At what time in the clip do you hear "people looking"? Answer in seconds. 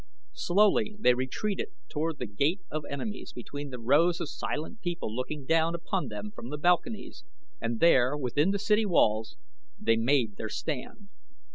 4.81-5.45